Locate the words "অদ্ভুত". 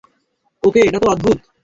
1.11-1.37